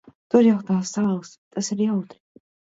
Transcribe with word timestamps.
Tur 0.35 0.47
jau 0.47 0.55
tas 0.69 0.95
sāls. 0.95 1.35
Tas 1.53 1.71
ir 1.77 1.87
jautri. 1.87 2.23